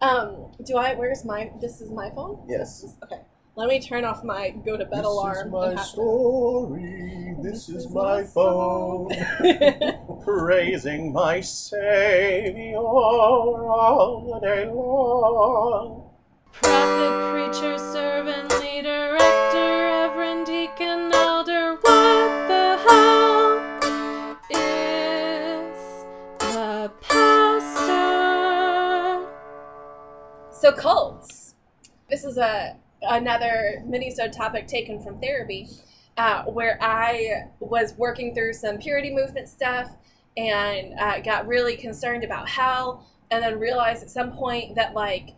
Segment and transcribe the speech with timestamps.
[0.00, 0.94] Um, do I?
[0.94, 1.50] Where's my?
[1.60, 2.44] This is my phone.
[2.48, 2.84] Yes.
[3.04, 3.20] Okay.
[3.56, 5.46] Let me turn off my go to bed This alarm.
[5.48, 7.34] is my story.
[7.42, 9.10] This, This is, is my my phone.
[10.24, 16.04] Praising my Savior all the day long.
[16.52, 19.17] Prophet, preacher, servant, leader,
[30.68, 31.54] So cults.
[32.10, 35.66] This is a another mini-sode topic taken from therapy,
[36.18, 39.96] uh, where I was working through some purity movement stuff
[40.36, 45.30] and uh, got really concerned about hell, and then realized at some point that like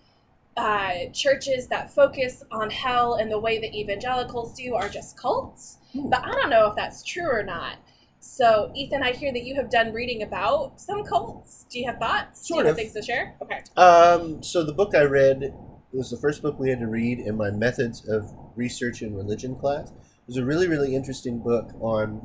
[0.57, 5.79] uh, churches that focus on hell and the way that evangelicals do are just cults.
[5.93, 6.11] Hmm.
[6.11, 7.77] But I don't know if that's true or not.
[8.21, 11.65] So, Ethan, I hear that you have done reading about some cults.
[11.71, 12.47] Do you have thoughts?
[12.47, 12.77] Sort do you of.
[12.77, 13.35] have things to share?
[13.41, 13.63] Okay.
[13.77, 15.55] Um, so the book I read
[15.93, 19.57] was the first book we had to read in my methods of research in religion
[19.57, 19.91] class.
[19.91, 22.21] It was a really, really interesting book on.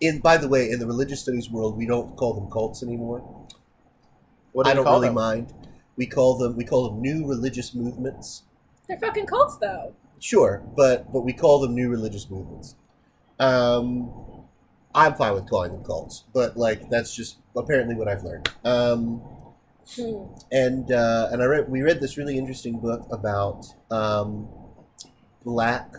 [0.00, 3.20] In by the way, in the religious studies world, we don't call them cults anymore.
[4.52, 5.14] What do I you don't call really them?
[5.14, 5.54] mind.
[5.96, 8.42] We call them we call them new religious movements.
[8.88, 9.94] They're fucking cults, though.
[10.18, 12.74] Sure, but but we call them new religious movements.
[13.38, 14.10] Um,
[14.94, 18.48] I'm fine with calling them cults, but like that's just apparently what I've learned.
[18.64, 19.22] Um,
[19.96, 20.26] Hmm.
[20.52, 24.48] and uh, and I read we read this really interesting book about um,
[25.44, 25.92] black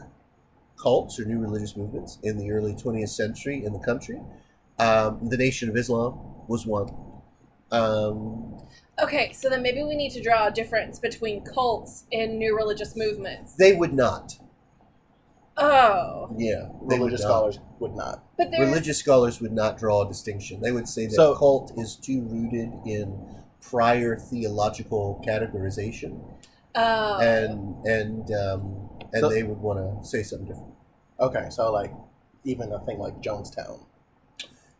[0.81, 4.22] cults or new religious movements in the early 20th century in the country.
[4.80, 6.94] Um, the Nation of Islam was one.
[7.72, 8.57] Um,
[9.02, 12.95] Okay, so then maybe we need to draw a difference between cults and new religious
[12.95, 13.55] movements.
[13.55, 14.38] they would not.
[15.56, 17.28] Oh, Yeah, they Religious not.
[17.28, 18.23] scholars would not.
[18.38, 20.62] but there's Religious scholars would not draw a distinction.
[20.62, 23.20] They would say that So- cult is too rooted in
[23.62, 26.20] prior theological categorization,
[26.76, 30.74] oh, and and um, and So- they would want to say something different.
[31.20, 31.94] Okay, so like
[32.44, 33.80] even a thing like Jonestown.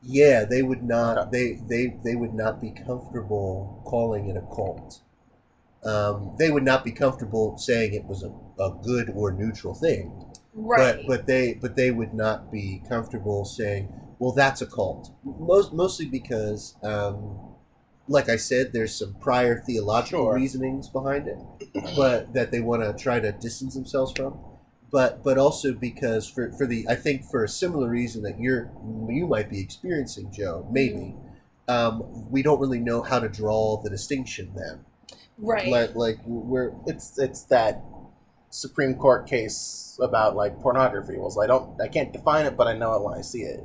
[0.02, 1.32] Yeah, they would not.
[1.32, 5.02] They, they they would not be comfortable calling it a cult.
[5.86, 8.32] Um, they would not be comfortable saying it was a,
[8.62, 10.26] a good or neutral thing.
[10.54, 11.06] Right.
[11.06, 15.12] But but they but they would not be comfortable saying, well, that's a cult.
[15.24, 17.40] Most mostly because, um,
[18.08, 20.36] like I said, there's some prior theological Sure.
[20.36, 21.40] reasonings behind it,
[21.96, 24.40] but that they want to try to distance themselves from.
[24.92, 28.72] But but also because for, for the I think for a similar reason that you're
[29.10, 31.16] you might be experiencing, Joe, maybe.
[31.68, 34.84] Um, we don't really know how to draw the distinction then.
[35.38, 35.68] right.
[35.70, 37.82] Like, like we're It's it's that
[38.54, 41.18] Supreme Court case about like pornography.
[41.18, 43.64] Was I don't I can't define it, but I know it when I see it.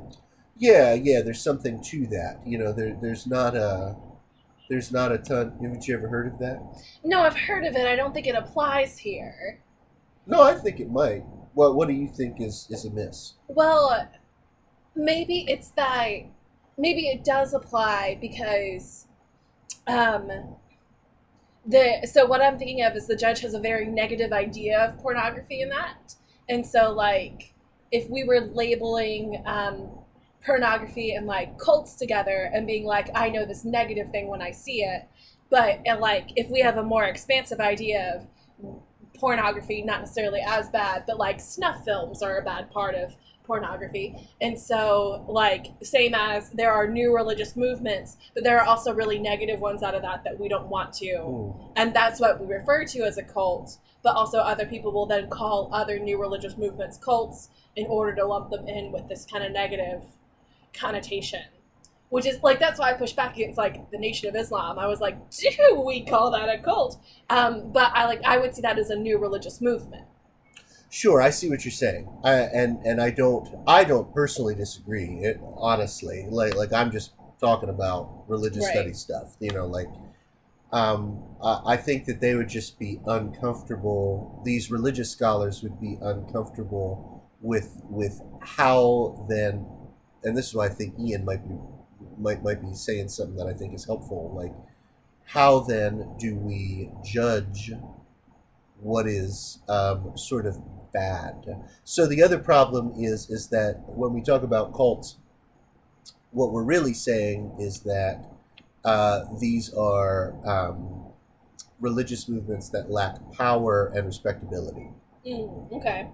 [0.57, 1.21] Yeah, yeah.
[1.21, 2.41] There's something to that.
[2.45, 3.95] You know, there, there's not a,
[4.69, 5.57] there's not a ton.
[5.61, 6.59] Haven't you ever heard of that?
[7.03, 7.87] no, I've heard of it.
[7.87, 9.61] I don't think it applies here.
[10.25, 11.23] No, I think it might.
[11.53, 13.35] What What do you think is is amiss?
[13.47, 14.09] Well,
[14.95, 16.25] maybe it's that
[16.77, 19.07] maybe it does apply because
[19.87, 20.31] um
[21.65, 24.97] the so what I'm thinking of is the judge has a very negative idea of
[24.99, 26.15] pornography in that.
[26.47, 27.53] And so like
[27.91, 29.89] if we were labeling um
[30.45, 34.51] pornography and like cults together and being like I know this negative thing when I
[34.51, 35.07] see it,
[35.49, 38.79] but and like if we have a more expansive idea of
[39.15, 43.15] pornography not necessarily as bad, but like snuff films are a bad part of
[43.49, 44.15] pornography.
[44.39, 49.17] And so, like, same as there are new religious movements, but there are also really
[49.17, 51.17] negative ones out of that that we don't want to.
[51.17, 51.71] Hmm.
[51.75, 53.79] And that's what we refer to as a cult.
[54.03, 58.25] But also, other people will then call other new religious movements cults in order to
[58.25, 60.03] lump them in with this kind of negative
[60.73, 61.41] connotation.
[62.09, 64.77] Which is like that's why I push back against like the Nation of Islam.
[64.79, 67.01] I was like, do we call that a cult?
[67.29, 70.05] Um, but I like I would see that as a new religious movement.
[70.91, 75.19] Sure, I see what you're saying, I, and and I don't I don't personally disagree.
[75.21, 78.73] It, honestly, like like I'm just talking about religious Right.
[78.73, 79.35] study stuff.
[79.39, 79.87] You know, like
[80.71, 84.41] um, I I think that they would just be uncomfortable.
[84.43, 89.65] These religious scholars would be uncomfortable with with how then,
[90.23, 91.55] and this is why I think Ian might be
[92.17, 94.33] might might be saying something that I think is helpful.
[94.35, 94.53] Like,
[95.25, 97.71] how then do we judge
[98.81, 100.57] what is um, sort of
[100.91, 101.63] bad?
[101.83, 105.17] So the other problem is is that when we talk about cults,
[106.31, 108.25] what we're really saying is that
[108.85, 111.05] uh, these are um,
[111.79, 114.89] religious movements that lack power and respectability.
[115.25, 116.07] Mm, okay.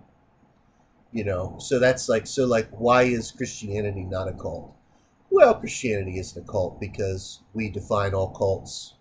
[1.11, 4.73] You know, so that's like so like why is Christianity not a cult?
[5.29, 8.95] Well, Christianity isn't a cult because we define all cults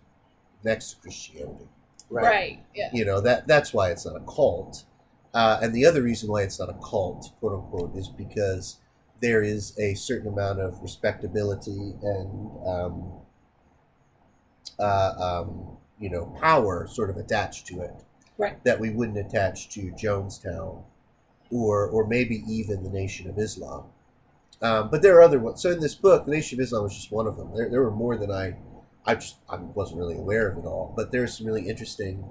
[0.63, 1.67] next to Christianity.
[2.09, 2.63] Right.
[2.73, 2.89] Yeah.
[2.93, 4.85] You know that that's why it's not a cult.
[5.35, 8.77] Uh, and the other reason why it's not a cult, quote unquote, is because
[9.21, 13.11] there is a certain amount of respectability and um,
[14.79, 17.93] uh, um, you know power sort of attached to it
[18.37, 18.61] Right.
[18.65, 20.83] that we wouldn't attach to Jonestown
[21.51, 23.85] or or maybe even the Nation of Islam.
[24.61, 25.61] Um, but there are other ones.
[25.61, 27.51] So in this book, the Nation of Islam was just one of them.
[27.55, 28.55] There, there were more than I,
[29.05, 30.93] I just I wasn't really aware of it all.
[30.95, 32.25] But there's some really interesting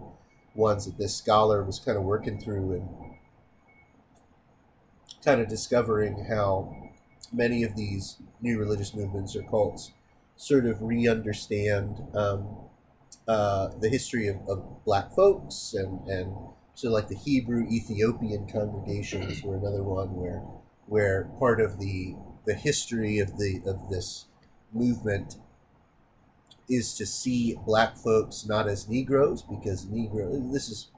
[0.55, 2.89] ones that this scholar was kind of working through and
[5.25, 6.91] kind of discovering how
[7.33, 9.93] many of these new religious movements or cults
[10.37, 12.57] sort of re-understand um,
[13.27, 16.35] uh, the history of, of black folks and, and
[16.75, 20.43] so like the Hebrew Ethiopian congregations were another one where
[20.87, 22.17] where part of the
[22.47, 24.27] the history of the of this
[24.73, 25.37] movement
[26.69, 30.91] is to see black folks not as Negroes because Negro this is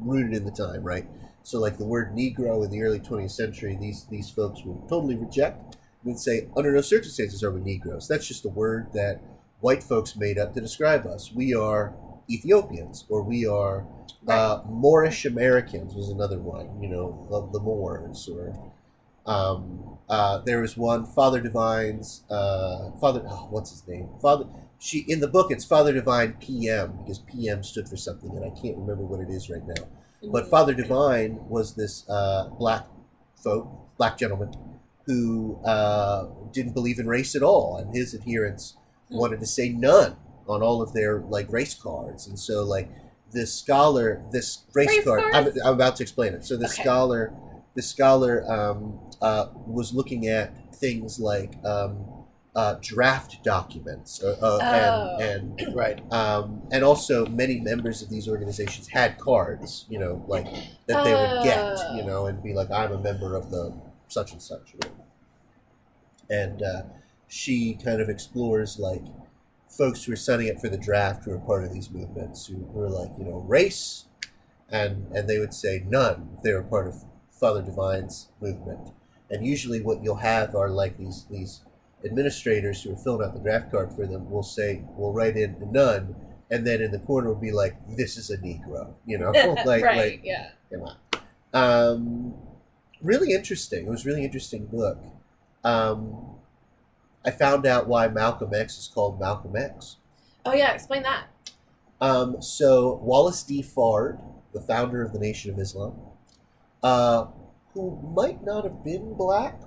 [0.00, 1.06] rooted in the time right
[1.42, 5.16] so like the word Negro in the early 20th century these these folks would totally
[5.16, 9.20] reject and say under no circumstances are we Negroes that's just a word that
[9.60, 11.94] white folks made up to describe us we are
[12.30, 13.86] Ethiopians or we are
[14.26, 18.54] uh, Moorish Americans was another one you know of the Moors or
[19.28, 23.22] um, uh, there was one Father Divine's uh, Father.
[23.28, 24.08] Oh, what's his name?
[24.22, 24.46] Father.
[24.78, 28.50] She in the book it's Father Divine PM because PM stood for something and I
[28.50, 29.84] can't remember what it is right now.
[30.32, 32.86] But Father Divine was this uh, black
[33.42, 34.52] folk, black gentleman
[35.06, 38.76] who uh, didn't believe in race at all, and his adherents
[39.10, 40.16] wanted to say none
[40.46, 42.90] on all of their like race cards, and so like
[43.32, 45.22] this scholar, this race, Race card.
[45.32, 45.46] I'm.
[45.64, 46.44] I'm about to explain it.
[46.44, 46.82] So the Okay.
[46.82, 47.32] scholar,
[47.74, 52.04] the scholar um, uh, was looking at things like um,
[52.54, 55.18] uh, draft documents, uh, uh, Oh.
[55.20, 56.00] and and Right.
[56.12, 60.46] um, and also many members of these organizations had cards, you know, like
[60.86, 63.74] that they would get, you know, and be like, "I'm a member of the
[64.08, 64.90] such and such," you know.
[66.30, 66.82] and uh,
[67.26, 69.02] she kind of explores like
[69.68, 72.56] folks who are signing up for the draft who are part of these movements who,
[72.72, 74.06] were like, you know, race,
[74.70, 78.90] and and they would say none if they were part of Father Divine's movement,
[79.30, 81.62] and usually what you'll have are like these these
[82.08, 85.56] administrators who are filling out the draft card for them will say "We'll write in
[85.70, 86.16] none
[86.50, 89.30] and then in the corner will be like this is a negro you know
[89.66, 89.96] like right.
[89.96, 90.50] like yeah.
[90.72, 90.96] come on
[91.54, 92.34] um
[93.02, 94.98] really interesting it was a really interesting book
[95.64, 96.36] um
[97.24, 99.96] i found out why malcolm x is called malcolm x
[100.48, 100.72] Oh yeah.
[100.72, 101.26] Explain that.
[102.00, 103.62] um, so Wallace D.
[103.62, 104.18] Fard,
[104.54, 105.94] the founder of the Nation of Islam,
[106.82, 107.26] uh,
[107.74, 109.60] who might not have been black,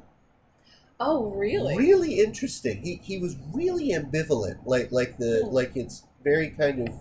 [1.04, 1.76] Oh really?
[1.76, 2.84] Really interesting.
[2.84, 4.60] He he was really ambivalent.
[4.66, 5.54] Like like the Hmm.
[5.54, 6.94] like it's very kind of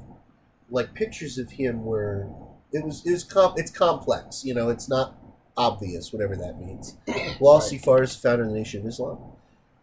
[0.70, 2.28] like pictures of him were
[2.72, 4.42] it was it was com- it's complex.
[4.44, 5.16] You know, it's not
[5.56, 6.96] obvious, whatever that means.
[7.06, 7.80] Right.
[7.84, 9.18] Fard is founder of the Nation of Islam,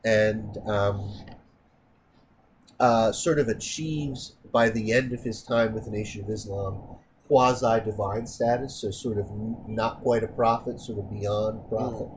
[0.03, 1.13] and um,
[2.79, 6.97] uh, sort of achieves by the end of his time with the Nation of Islam
[7.27, 9.29] quasi divine status, so sort of
[9.67, 12.07] not quite a prophet, sort of beyond prophet.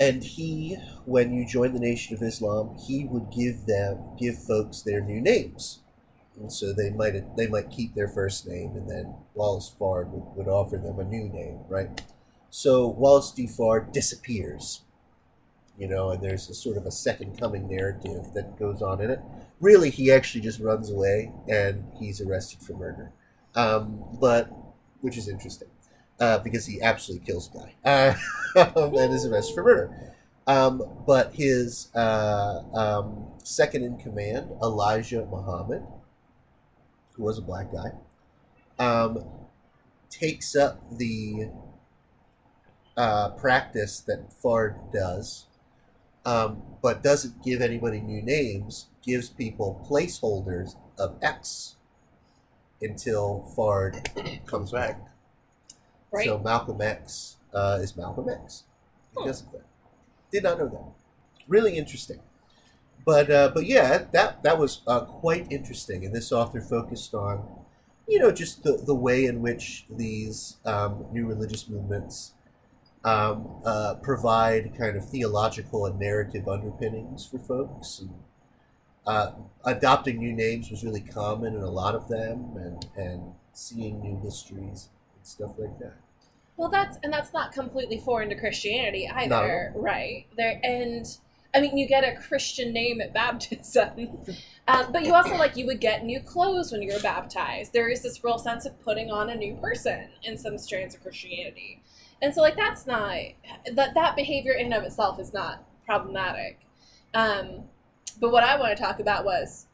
[0.00, 4.82] And he, when you join the Nation of Islam, he would give them give folks
[4.82, 5.80] their new names,
[6.40, 10.36] and so they might they might keep their first name, and then Wallace Fard would,
[10.36, 12.02] would offer them a new name, right?
[12.50, 13.46] So Wallace D.
[13.46, 14.82] Fard disappears,
[15.78, 19.10] you know, and there's a sort of a second coming narrative that goes on in
[19.10, 19.20] it.
[19.60, 23.12] Really, he actually just runs away and he's arrested for murder,
[23.54, 24.50] um, but
[25.00, 25.68] which is interesting
[26.20, 28.14] uh, because he absolutely kills a guy uh,
[28.76, 30.12] and is arrested for murder.
[30.46, 35.84] Um, but his uh, um, second in command, Elijah Muhammad,
[37.12, 37.92] who was a black guy,
[38.78, 39.24] um,
[40.10, 41.50] takes up the
[42.96, 45.46] uh, practice that Fard does,
[46.24, 51.76] um, but doesn't give anybody new names, gives people placeholders of X
[52.80, 55.00] until Fard comes back.
[56.12, 56.26] Right.
[56.26, 58.64] So Malcolm X uh, is Malcolm X
[59.16, 59.64] because of that.
[60.30, 61.44] Did not know that.
[61.48, 62.20] Really interesting.
[63.04, 67.48] But uh, but yeah, that that was uh, quite interesting, and this author focused on,
[68.06, 72.34] you know, just the, the way in which these um, new religious movements
[73.04, 78.00] um, uh, provide kind of theological and narrative underpinnings for folks.
[78.00, 78.14] And,
[79.04, 79.32] uh,
[79.64, 84.20] adopting new names was really common in a lot of them, and and seeing new
[84.22, 84.90] histories
[85.22, 85.94] stuff like that.
[86.56, 90.26] Well, that's and that's not completely foreign to Christianity either, right?
[90.36, 91.06] There and
[91.54, 94.18] I mean, you get a Christian name at baptism,
[94.68, 97.72] um, but you also like you would get new clothes when you were baptized.
[97.72, 101.02] There is this real sense of putting on a new person in some strands of
[101.02, 101.82] Christianity,
[102.20, 103.16] and so like that's not
[103.74, 106.60] that that behavior in and of itself is not problematic.
[107.14, 107.64] Um,
[108.20, 109.66] but what I want to talk about was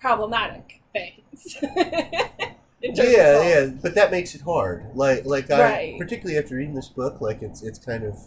[0.00, 1.56] problematic things.
[2.84, 4.86] in of yeah, yeah, but that makes it hard.
[4.94, 5.98] Like, like I Right.
[5.98, 8.18] particularly after reading this book, like it's it's kind of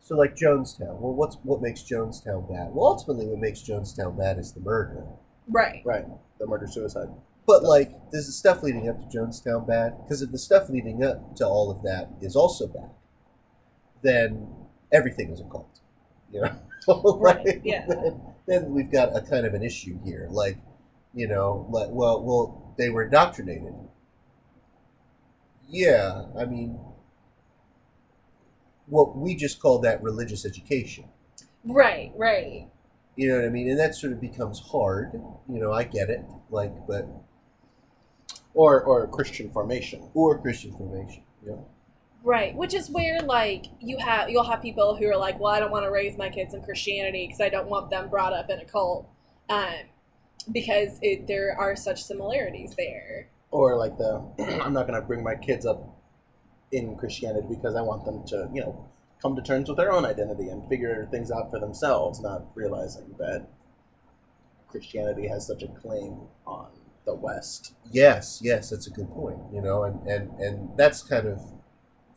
[0.00, 0.98] so like Jonestown.
[1.00, 2.74] Well, what's what makes Jonestown bad?
[2.74, 5.04] Well, ultimately, what makes Jonestown bad is the murder.
[5.48, 5.82] Right.
[5.84, 6.06] Right.
[6.38, 7.08] The murder suicide.
[7.46, 9.96] But like, is the stuff leading up to Jonestown bad?
[10.02, 12.90] Because if the stuff leading up to all of that is also bad,
[14.02, 14.48] then
[14.92, 15.80] everything is a cult.
[16.30, 16.52] You know,
[17.20, 17.86] Right, Like, yeah.
[17.88, 20.28] Then, then we've got a kind of an issue here.
[20.30, 20.58] Like,
[21.14, 23.74] you know, like, well, well, they were indoctrinated.
[25.68, 26.78] Yeah, I mean,
[28.86, 31.04] what we just call that religious education.
[31.64, 32.12] Right.
[32.16, 32.68] Right.
[33.16, 33.68] You know what I mean?
[33.68, 35.12] And that sort of becomes hard.
[35.48, 36.24] You know, I get it.
[36.50, 37.06] Like, but
[38.54, 40.08] Or or Christian formation.
[40.14, 41.22] or Christian formation.
[41.44, 41.56] Yeah.
[42.24, 45.60] Right, which is where like you have you'll have people who are like, well, I
[45.60, 48.50] don't want to raise my kids in Christianity because I don't want them brought up
[48.50, 49.08] in a cult,
[49.48, 49.74] um,
[50.52, 53.28] because it, there are such similarities there.
[53.50, 54.24] Or like the
[54.62, 55.96] I'm not gonna bring my kids up
[56.72, 58.88] in Christianity because I want them to, you know,
[59.20, 63.14] come to terms with their own identity and figure things out for themselves, not realizing
[63.18, 63.48] that
[64.68, 66.68] Christianity has such a claim on
[67.04, 67.74] the West.
[67.90, 69.38] Yes, yes, that's a good point.
[69.52, 71.40] You know, and and and that's kind of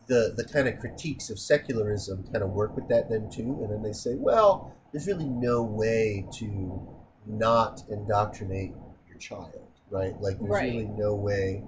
[0.08, 3.60] the the kind of critiques of secularism kind of work with that then too.
[3.62, 8.74] And then they say, well, there's really no way to not indoctrinate
[9.08, 10.20] your child, right?
[10.22, 10.74] Like there's Right.
[10.74, 11.64] really no way,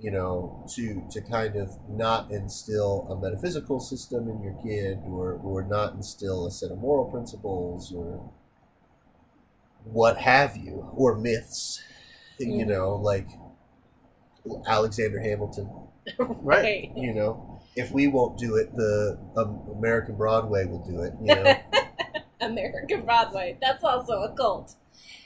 [0.00, 5.34] you know, to to kind of not instill a metaphysical system in your kid, or
[5.34, 8.30] or not instill a set of moral principles, or
[9.84, 11.82] what have you, or myths.
[12.38, 12.68] You Mhm.
[12.68, 13.28] know, like
[14.66, 15.70] Alexander Hamilton.
[16.42, 16.90] Right.
[16.96, 21.12] You know, if we won't do it, the um, American Broadway will do it.
[21.22, 21.64] You know,
[22.40, 23.58] American Broadway.
[23.60, 24.74] That's also a cult.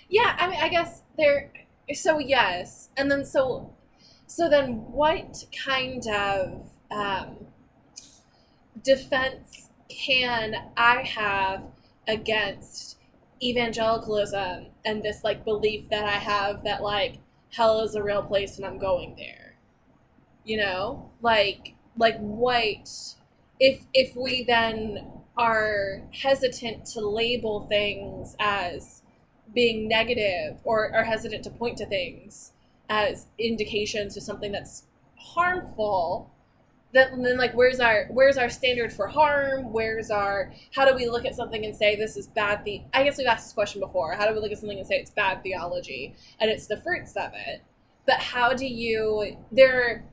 [0.09, 1.52] Yeah, I mean, I guess there.
[1.92, 3.75] So yes, and then so,
[4.26, 7.47] so then, what kind of um,
[8.83, 11.62] defense can I have
[12.09, 12.97] against
[13.42, 17.18] evangelicalism and this like belief that I have that like
[17.52, 19.56] hell is a real place and I'm going there?
[20.44, 22.88] You know, like like what
[23.61, 29.03] if if we then are hesitant to label things as
[29.53, 32.53] being negative or are hesitant to point to things
[32.88, 34.85] as indications of something that's
[35.17, 36.31] harmful
[36.95, 39.73] then, then like where's our where's our standard for harm?
[39.73, 43.03] Where's our how do we look at something and say this is bad the i
[43.03, 45.11] guess we've asked this question before how do we look at something and say it's
[45.11, 47.62] bad theology and it's the fruits of it?
[48.07, 50.05] But how do you there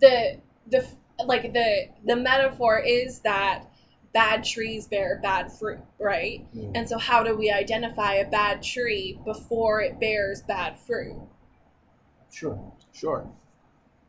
[0.00, 0.38] the
[0.68, 0.86] the
[1.24, 3.64] like the the metaphor is that
[4.12, 6.72] bad trees bear bad fruit right Mm.
[6.74, 11.16] and so how do we identify a bad tree before it bears bad fruit
[12.30, 12.72] sure.
[12.92, 13.30] Sure.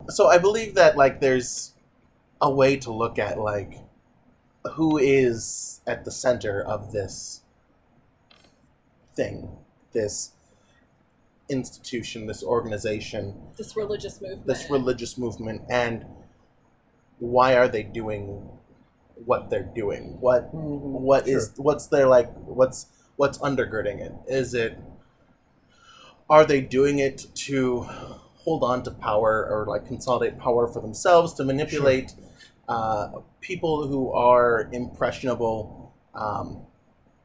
[0.07, 1.73] So I believe that like there's
[2.41, 3.73] a way to look at like
[4.73, 7.41] who is at the center of this
[9.15, 9.49] thing,
[9.91, 10.31] this
[11.49, 16.05] institution, this organization, this religious movement this religious movement and
[17.19, 18.49] why are they doing
[19.25, 20.17] what they're doing?
[20.19, 24.13] What what is what's their like what's what's undergirding it?
[24.27, 24.77] Is it
[26.29, 31.33] are they doing it to hold on to power or like consolidate power for themselves
[31.33, 32.13] to manipulate
[32.67, 33.09] uh,
[33.41, 35.93] people who are impressionable?
[36.13, 36.65] Um,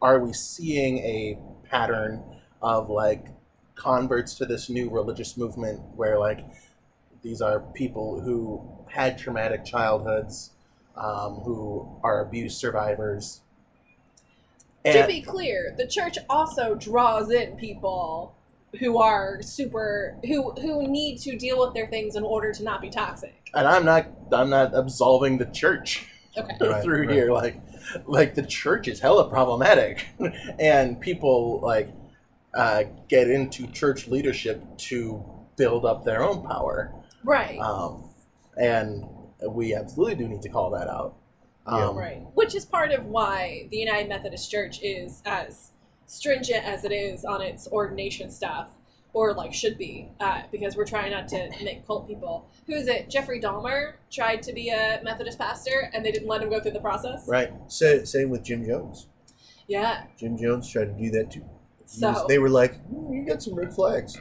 [0.00, 2.22] are we seeing a pattern
[2.62, 3.26] of like
[3.74, 6.40] converts to this new religious movement where like
[7.22, 10.53] these are people who had traumatic childhoods
[10.96, 13.40] um, who are abuse survivors.
[14.84, 18.34] To be clear the church also draws in people
[18.80, 22.82] who are super who who need to deal with their things in order to not
[22.82, 23.34] be toxic.
[23.54, 26.56] And i'm not i'm not absolving the church okay.
[26.60, 27.10] Right, through right.
[27.10, 27.32] here.
[27.32, 27.60] like
[28.06, 30.06] like the church is hella problematic.
[30.58, 31.88] And people like
[32.54, 35.24] uh, get into church leadership to
[35.56, 36.92] build up their own power.
[37.24, 37.58] Right.
[37.58, 38.10] Um,
[38.56, 39.04] and
[39.52, 41.14] we absolutely do need to call that out
[41.66, 41.88] Yeah.
[41.88, 45.70] um, right which is part of why the united methodist church is as
[46.06, 48.70] stringent as it is on its ordination stuff
[49.14, 52.88] or like should be uh, because we're trying not to make cult people who is
[52.88, 56.60] it jeffrey dahmer tried to be a methodist pastor and they didn't let him go
[56.60, 59.06] through the process right Sa- same with Jim Jones.
[59.66, 60.04] Yeah.
[60.18, 61.44] Jim Jones tried to do that too.
[61.86, 64.12] So was- they were like, "Mm, "You got some red flags."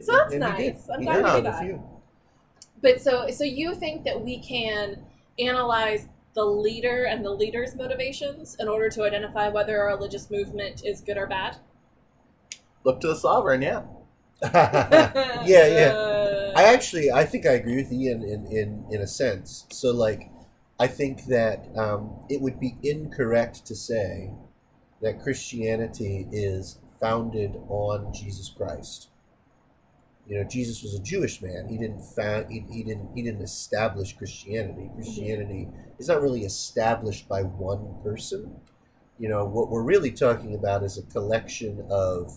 [0.00, 0.86] So that's And nice.
[0.92, 1.99] I'm He glad did to have hear a that.
[2.80, 2.92] Few.
[2.92, 5.04] But so so you think that we can
[5.38, 10.84] analyze the leader and the leader's motivations in order to identify whether a religious movement
[10.84, 11.56] is good or bad?
[12.84, 13.82] Look to the sovereign, yeah.
[14.42, 15.92] yeah, yeah.
[15.92, 19.66] Uh, I actually, I think I agree with Ian in, in, in a sense.
[19.70, 20.30] So, like,
[20.78, 24.30] I think that um, it would be incorrect to say
[25.02, 29.09] that Christianity is founded on Jesus Christ.
[30.30, 31.66] You know, Jesus was a Jewish man.
[31.68, 34.88] He didn't found, he, he didn't he didn't establish Christianity.
[34.94, 35.66] Christianity
[35.98, 38.60] is not really established by one person.
[39.18, 42.30] You know, what we're really talking about is a collection of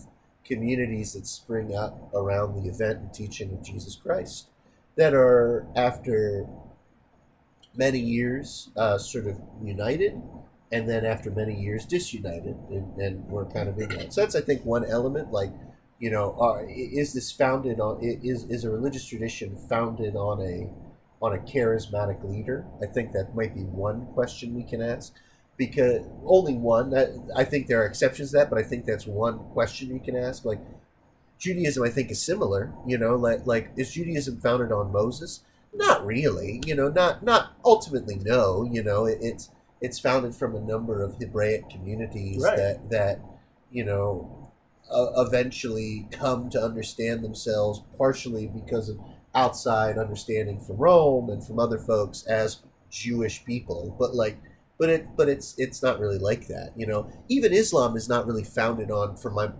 [0.44, 4.48] communities that spring up around the event and teaching of Jesus Christ
[4.96, 6.46] that are, after
[7.76, 10.20] many years, uh, sort of united,
[10.72, 14.12] and then after many years, disunited, and, and we're kind of in that.
[14.12, 15.30] So that's, I think, one element.
[15.30, 15.52] Like,
[15.98, 17.98] you know, are, is this founded on?
[18.02, 20.68] Is is a religious tradition founded on a
[21.22, 22.66] on a charismatic leader?
[22.82, 25.14] I think that might be one question we can ask
[25.56, 26.94] because only one.
[26.96, 30.00] I- I think there are exceptions to that, but I think that's one question you
[30.00, 30.44] can ask.
[30.44, 30.60] Like
[31.38, 32.72] Judaism, I think is similar.
[32.86, 35.40] You know, like like is Judaism founded on Moses?
[35.72, 36.60] Not really.
[36.66, 38.16] You know, not not ultimately.
[38.16, 38.68] No.
[38.70, 42.56] You know, it, it's it's founded from a number of Hebraic communities Right.
[42.56, 43.20] that that
[43.70, 44.33] you know
[44.90, 48.98] uh, eventually come to understand themselves partially because of
[49.34, 54.38] outside understanding from Rome and from other folks as Jewish people, but like
[54.78, 57.10] but it but it's it's not really like that you know?
[57.28, 59.50] Even islam is not really founded on from my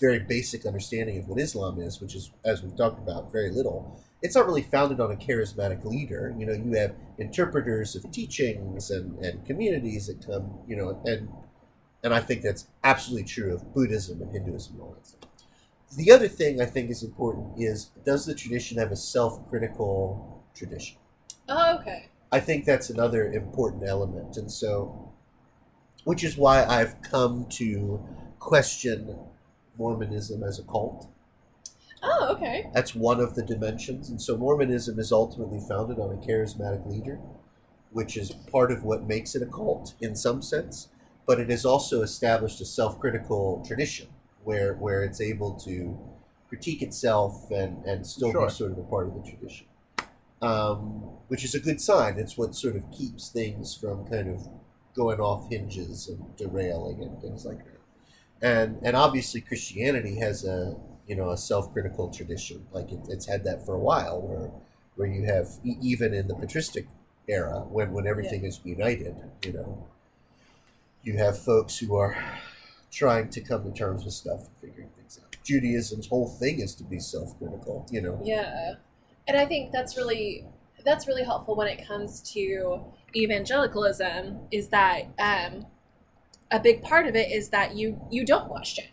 [0.00, 4.00] very basic understanding of what islam is which is as we've talked about very little.
[4.20, 6.34] It's not really founded on a charismatic leader.
[6.36, 11.28] You know you have interpreters of teachings and and communities that come you know and
[12.02, 15.30] and i think that's absolutely true of buddhism and hinduism and all that stuff
[15.96, 20.96] the other thing i think is important is does the tradition have a self-critical tradition
[21.48, 22.08] oh, okay.
[22.30, 24.36] I think that's another important element.
[24.36, 25.12] And so,
[26.04, 28.04] which is why I've come to
[28.38, 29.16] question
[29.78, 31.08] Mormonism as a cult.
[32.02, 32.70] Oh, okay.
[32.74, 34.10] That's one of the dimensions.
[34.10, 37.18] And so, Mormonism is ultimately founded on a charismatic leader,
[37.92, 40.88] which is part of what makes it a cult in some sense.
[41.28, 44.08] But it has also established a self critical tradition
[44.44, 45.96] where, where it's able to
[46.48, 48.46] critique itself and, and still Sure.
[48.46, 49.66] be sort of a part of the tradition
[50.42, 50.80] um,
[51.28, 52.18] which is a good sign.
[52.18, 54.48] It's what sort of keeps things from kind of
[54.94, 57.74] going off hinges and derailing and things like that.
[58.40, 62.66] And and obviously Christianity has a you know a self critical tradition.
[62.72, 64.50] Like it, it's had that for a while, where
[64.96, 66.86] where you have even in the patristic
[67.28, 69.88] era when when everything is united, you know,
[71.02, 72.16] you have folks who are
[72.90, 75.36] trying to come to terms with stuff and figuring things out.
[75.44, 78.20] Judaism's whole thing is to be self critical, you know.
[78.22, 78.74] Yeah.
[79.26, 80.44] And I think that's really
[80.84, 82.80] that's really helpful when it comes to
[83.14, 85.66] evangelicalism is that um,
[86.50, 88.84] a big part of it is that you you don't question.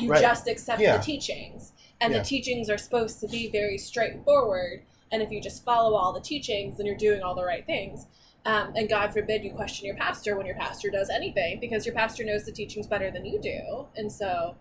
[0.00, 0.20] You Right.
[0.20, 0.96] just accept Yeah.
[0.98, 1.72] the teachings.
[2.00, 2.20] And Yeah.
[2.20, 4.82] the teachings are supposed to be very straightforward.
[5.10, 8.06] And if you just follow all the teachings, then you're doing all the right things.
[8.44, 11.94] Um, and God forbid you question your pastor when your pastor does anything because your
[11.94, 13.86] pastor knows the teachings better than you do.
[13.96, 14.56] And so,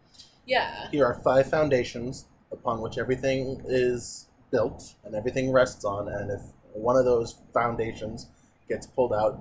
[0.46, 0.90] yeah.
[0.92, 6.42] Here are five foundations upon which everything is built and everything rests on, and if
[6.74, 8.28] one of those foundations
[8.70, 9.40] gets pulled out,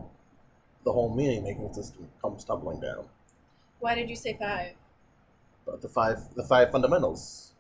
[0.84, 3.06] the whole meaning making system comes tumbling down.
[3.80, 4.72] Why did you say five?
[5.64, 7.52] But the five the five fundamentals.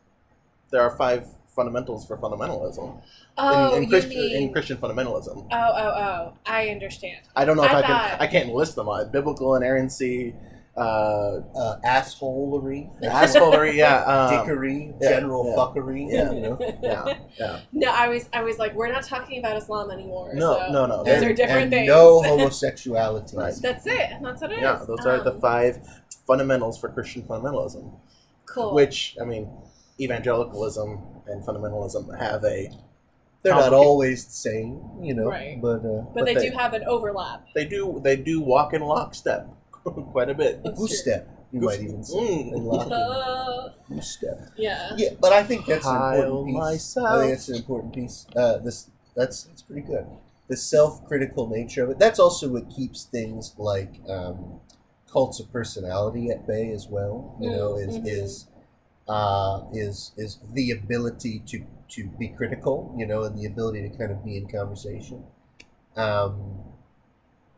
[0.70, 3.02] There are five fundamentals for fundamentalism.
[3.38, 5.48] Oh, in, in, you Christian, mean in Christian fundamentalism.
[5.50, 6.32] Oh, oh, oh!
[6.46, 7.22] I understand.
[7.34, 8.88] I don't know if I I, can I can't list them.
[8.88, 10.34] Uh, biblical inerrancy,
[10.76, 15.56] uh, Uh, assholery, assholery, yeah, um, dickery, yeah, general yeah.
[15.56, 16.12] fuckery.
[16.12, 16.32] Yeah.
[16.36, 16.58] You know?
[16.82, 17.60] yeah, yeah.
[17.72, 20.34] No, I was, I was like, we're not talking about Islam anymore.
[20.34, 21.02] No, so no, no.
[21.02, 21.88] Those and, are different and things.
[21.96, 23.36] No homosexuality.
[23.36, 23.54] Right.
[23.62, 24.10] That's it.
[24.20, 24.62] That's what it is.
[24.62, 25.78] Yeah, those are the Um, five
[26.26, 27.90] fundamentals for Christian fundamentalism.
[28.44, 28.74] Cool.
[28.74, 29.48] Which I mean,
[29.98, 32.70] evangelicalism and fundamentalism have a
[33.42, 35.28] They're not always the same, you know.
[35.28, 35.60] Right.
[35.60, 37.46] But uh, but, but they, they- do have an overlap.
[37.54, 39.48] they do they do walk in lockstep
[40.12, 40.62] quite a bit.
[40.64, 41.12] That's goose true.
[41.12, 42.16] step, you Goose- might even say.
[42.18, 42.52] Mm.
[42.54, 44.38] And locking, Uh, goose step.
[44.56, 44.92] yeah.
[44.96, 46.56] Yeah, but I think that's an Kyle important piece.
[46.56, 47.20] I myself.
[47.20, 48.26] think that's an important piece.
[48.34, 50.06] Uh, this that's that's pretty good.
[50.48, 51.98] The self-critical nature of it.
[51.98, 54.60] That's also what keeps things like um,
[55.10, 57.36] cults of personality at bay as well.
[57.40, 58.06] You know, is Mhm.
[58.06, 58.46] is
[59.08, 62.94] uh, is is the ability to to be critical.
[62.98, 65.24] You know, and the ability to kind of be in conversation.
[65.96, 66.62] Um,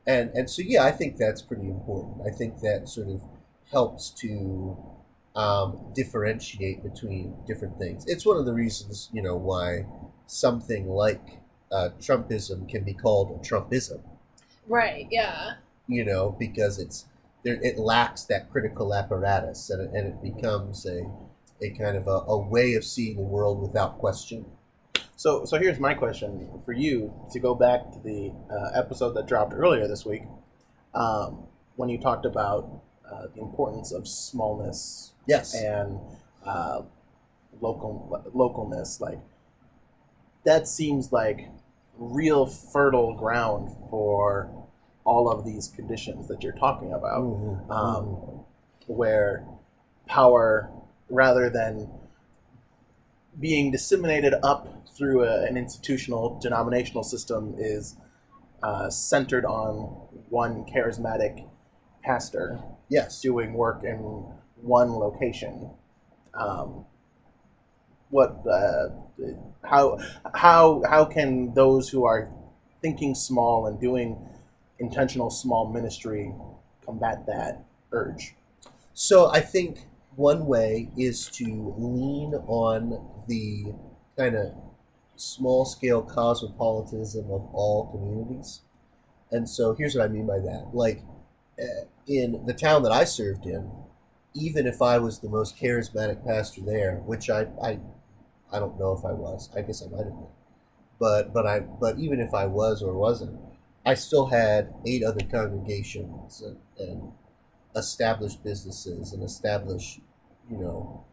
[0.06, 2.26] and and so yeah, I think that's pretty important.
[2.26, 3.22] I think that sort of
[3.70, 4.76] helps to
[5.36, 8.04] um, differentiate between different things.
[8.06, 9.86] It's one of the reasons, you know, why
[10.26, 14.00] something like uh, Trumpism can be called Trumpism.
[14.66, 15.06] Right.
[15.10, 15.54] Yeah.
[15.86, 17.06] You know, because it's
[17.44, 21.08] there, it lacks that critical apparatus, and it, and it becomes a
[21.60, 24.44] a kind of a, a way of seeing the world without question.
[25.16, 29.26] So, so here's my question for you to go back to the uh, episode that
[29.26, 30.22] dropped earlier this week,
[30.94, 31.44] um,
[31.76, 32.70] when you talked about
[33.10, 35.54] uh, the importance of smallness Yes.
[35.54, 35.98] and
[36.44, 36.82] uh,
[37.60, 39.00] local localness.
[39.00, 39.18] Like
[40.44, 41.48] that seems like
[41.98, 44.48] real fertile ground for
[45.04, 47.70] all of these conditions that you're talking about, Mhm.
[47.70, 48.44] um,
[48.86, 49.44] where
[50.06, 50.70] power,
[51.08, 51.90] rather than
[53.38, 57.96] being disseminated up through a, an institutional denominational system, is
[58.62, 59.74] uh, centered on
[60.28, 61.48] one charismatic
[62.02, 63.20] pastor yes.
[63.20, 63.96] doing work in
[64.56, 65.70] one location.
[66.34, 66.84] Um,
[68.10, 68.88] what, uh,
[69.62, 69.98] how,
[70.34, 72.30] how, how can those who are
[72.80, 74.16] thinking small and doing
[74.78, 76.32] intentional small ministry
[76.84, 78.34] combat that urge?
[78.94, 79.86] So I think
[80.18, 83.72] one way is to lean on the
[84.16, 84.52] kind of
[85.14, 88.62] small scale cosmopolitanism of all communities.
[89.30, 90.70] And so here's what I mean by that.
[90.72, 91.02] Like
[91.60, 93.70] uh, in the town that I served in,
[94.34, 97.78] even if I was the most charismatic pastor there, which I I,
[98.52, 99.48] I don't know if I was.
[99.56, 100.26] I guess I might have been.
[100.98, 103.38] But but I but even if I was or wasn't,
[103.86, 107.12] I still had eight other congregations and, and
[107.76, 110.00] established businesses and established,
[110.50, 111.04] you know,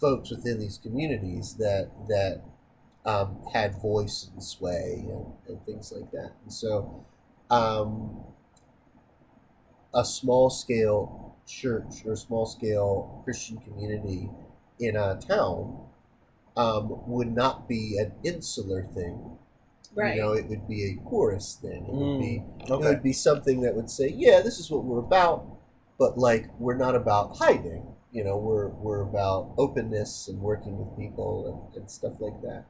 [0.00, 2.42] folks within these communities that that
[3.04, 6.32] um, had voice and sway and, and things like that.
[6.42, 7.04] And so,
[7.50, 8.24] um,
[9.94, 14.30] a small scale church or small scale Christian community
[14.80, 15.86] in a town
[16.56, 19.38] um, would not be an insular thing.
[19.94, 20.16] Right.
[20.16, 21.86] You know, it would be a chorus thing.
[21.86, 24.98] It would be it would be something that would say, yeah, this is what we're
[24.98, 25.46] about,
[25.98, 27.93] but like we're not about hiding.
[28.14, 32.64] You know, we're we're about openness and working with people and, and stuff like that.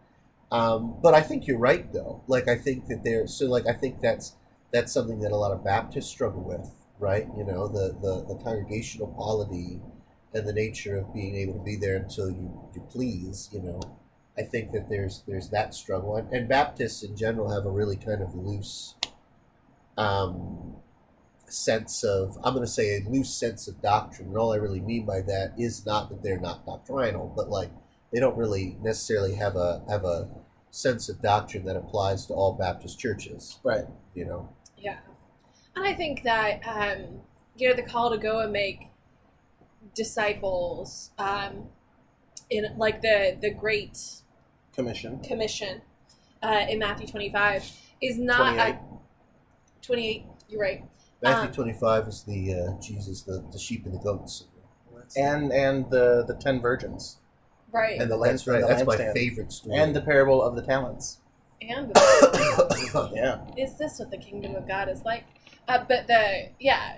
[0.50, 2.22] Um, but I think you're right though.
[2.28, 4.34] Like I think that there so like I think that's
[4.72, 7.28] that's something that a lot of Baptists struggle with, right?
[7.36, 9.80] You know, the the, the congregational polity
[10.34, 13.80] and the nature of being able to be there until you, you please, you know.
[14.36, 17.96] I think that there's there's that struggle, and, and Baptists in general have a really
[17.96, 18.96] kind of loose
[19.96, 20.76] um,
[21.46, 24.80] sense of I'm going to say a loose sense of doctrine, and all I really
[24.80, 27.70] mean by that is not that they're not doctrinal, but like
[28.12, 30.28] they don't really necessarily have a have a
[30.74, 33.58] sense of doctrine that applies to all Baptist churches.
[33.62, 33.84] Right.
[34.14, 34.98] You know, Yeah.
[35.76, 37.20] And I think that, um,
[37.56, 38.88] you know, the call to go and make
[39.94, 41.68] disciples, um,
[42.50, 43.98] in like the, the Great
[44.74, 45.20] Commission.
[45.20, 45.82] Commission
[46.42, 47.70] uh, in Matthew 25
[48.02, 48.60] is not 28.
[48.60, 48.78] a
[49.82, 50.24] 28.
[50.48, 50.84] You're right.
[51.24, 54.44] Matthew Um, 25 is the uh, Jesus, the, the sheep and the goats,
[55.16, 57.18] And and the the ten virgins
[57.72, 58.00] Right.
[58.00, 58.60] and the, lamp- that's right.
[58.60, 59.12] the That's my lampstand.
[59.14, 59.76] favorite story.
[59.76, 61.18] and the parable of the talents.
[61.60, 61.90] And
[63.12, 63.38] Yeah.
[63.56, 65.24] is this what the kingdom of God is like?
[65.66, 66.96] Uh, but the, yeah,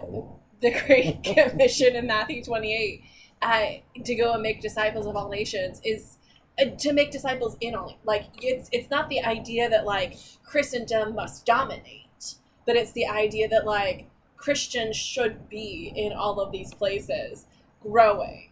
[0.60, 3.02] the Great Commission in Matthew 28
[3.42, 3.66] uh,
[4.04, 6.18] to go and make disciples of all nations is
[6.60, 11.14] uh, to make disciples in all like it's it's not the idea that like Christendom
[11.14, 12.34] must dominate,
[12.66, 17.46] but it's the idea that like Christians should be in all of these places,
[17.82, 18.50] growing.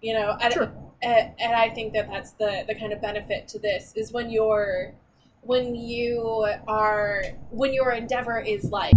[0.00, 0.72] You know, and, Sure.
[1.02, 4.30] and, and I think that that's the the kind of benefit to this is when
[4.30, 4.94] you're
[5.42, 8.94] when you are when your endeavor is like